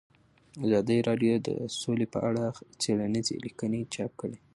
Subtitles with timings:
[0.65, 1.49] ازادي راډیو د
[1.79, 2.43] سوله په اړه
[2.81, 4.37] څېړنیزې لیکنې چاپ کړي.